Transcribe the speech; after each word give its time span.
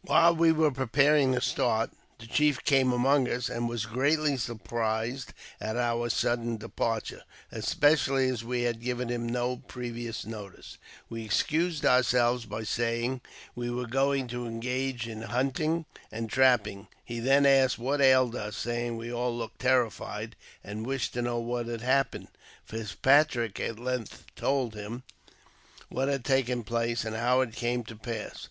While 0.00 0.34
we 0.34 0.52
were 0.52 0.70
preparing 0.70 1.34
to 1.34 1.42
start, 1.42 1.90
the 2.18 2.26
chief 2.26 2.64
came 2.64 2.94
among 2.94 3.28
us, 3.28 3.50
and 3.50 3.68
was 3.68 3.84
greatly 3.84 4.38
surprised 4.38 5.34
at 5.60 5.76
our 5.76 6.08
sudden 6.08 6.56
departure, 6.56 7.24
especially 7.52 8.26
as 8.30 8.42
we 8.42 8.62
had 8.62 8.80
given 8.80 9.10
him 9.10 9.28
no 9.28 9.58
previous 9.58 10.24
notice. 10.24 10.78
We 11.10 11.26
excused 11.26 11.84
ourselves 11.84 12.46
by 12.46 12.62
saying 12.62 13.20
JAMES 13.20 13.20
P. 13.20 13.20
BECKWOUBTH. 13.20 13.74
97 13.74 13.74
we 13.76 13.82
were 13.82 13.86
going 13.86 14.28
to 14.28 14.46
engage 14.46 15.06
in 15.06 15.20
hunting 15.24 15.84
and 16.10 16.30
trapping. 16.30 16.88
He 17.04 17.20
then 17.20 17.44
asked 17.44 17.78
what 17.78 18.00
ailed 18.00 18.34
us, 18.34 18.56
saying 18.56 18.96
we 18.96 19.12
all 19.12 19.36
looked 19.36 19.58
terrified, 19.58 20.36
and 20.64 20.86
wished 20.86 21.12
to 21.12 21.20
know 21.20 21.38
what 21.38 21.66
had 21.66 21.82
happened. 21.82 22.28
Fitzpatrick 22.64 23.60
at 23.60 23.78
length 23.78 24.24
told 24.36 24.72
him 24.72 25.02
what 25.90 26.08
had 26.08 26.24
taken 26.24 26.64
place, 26.64 27.04
and 27.04 27.14
how 27.14 27.42
it 27.42 27.52
came 27.52 27.84
to 27.84 27.94
pass. 27.96 28.48